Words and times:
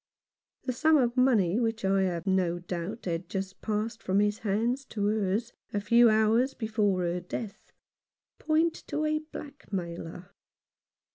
The 0.63 0.73
sum 0.73 0.97
of 0.97 1.15
money 1.15 1.59
which 1.59 1.85
I 1.85 2.01
have 2.01 2.25
no 2.25 2.57
doubt 2.57 3.05
had 3.05 3.29
just 3.29 3.61
passed 3.61 4.01
from 4.01 4.19
his 4.19 4.39
hands 4.39 4.83
to 4.85 5.05
hers 5.05 5.53
a 5.75 5.79
few 5.79 6.09
hours 6.09 6.55
before 6.55 7.01
her 7.01 7.19
death, 7.19 7.71
point 8.39 8.73
to 8.87 9.05
a 9.05 9.19
blackmailer. 9.19 10.33